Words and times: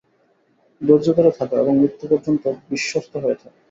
ধৈর্য 0.81 1.07
ধরে 1.17 1.31
থাক 1.37 1.49
এবং 1.53 1.73
মৃত্যু 1.81 2.05
পর্যন্ত 2.11 2.43
বিশ্বস্ত 2.69 3.13
হয়ে 3.23 3.37
থাক। 3.41 3.53